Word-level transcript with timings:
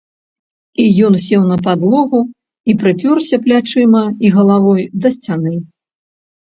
І 0.83 0.85
ён 1.09 1.13
сеў 1.25 1.43
на 1.51 1.57
падлогу 1.67 2.21
і 2.73 2.77
прыпёрся 2.85 3.35
плячыма 3.45 4.03
і 4.27 4.37
галавой 4.39 4.81
да 5.07 5.19
сцяны. 5.19 5.53